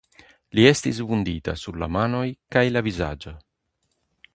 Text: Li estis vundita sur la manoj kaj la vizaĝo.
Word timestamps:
Li 0.59 0.63
estis 0.69 1.01
vundita 1.11 1.55
sur 1.65 1.79
la 1.85 1.91
manoj 1.99 2.25
kaj 2.57 2.67
la 2.77 2.87
vizaĝo. 2.89 3.39